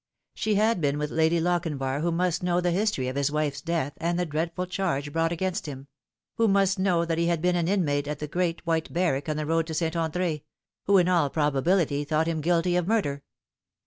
She 0.33 0.55
had 0.55 0.81
been 0.81 0.97
with 0.97 1.11
Lady 1.11 1.39
Lochinvar, 1.39 2.01
who 2.01 2.11
must 2.11 2.41
know 2.41 2.59
the 2.59 2.71
history 2.71 3.07
of 3.07 3.15
his 3.15 3.31
wife's 3.31 3.61
death 3.61 3.93
and 3.97 4.17
the 4.17 4.25
dreadful 4.25 4.65
charge 4.65 5.13
brought 5.13 5.31
against 5.31 5.67
him; 5.67 5.85
who 6.37 6.47
must 6.47 6.79
know 6.79 7.05
that 7.05 7.19
he 7.19 7.27
had 7.27 7.39
been 7.39 7.55
an 7.55 7.67
inmate 7.67 8.07
of 8.07 8.17
the 8.17 8.27
great 8.27 8.65
white 8.65 8.91
barrack 8.91 9.29
on 9.29 9.37
the 9.37 9.45
road 9.45 9.67
to 9.67 9.75
St. 9.75 9.93
Andr6; 9.93 10.41
who 10.87 10.97
in 10.97 11.07
all 11.07 11.29
probability 11.29 12.03
thought 12.03 12.25
him 12.25 12.41
guilty 12.41 12.75
of 12.75 12.87
murder. 12.87 13.21